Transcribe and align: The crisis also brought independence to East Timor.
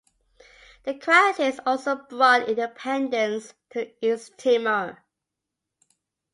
The 0.81 0.95
crisis 0.95 1.59
also 1.63 1.93
brought 1.93 2.49
independence 2.49 3.53
to 3.69 3.91
East 4.03 4.35
Timor. 4.35 5.05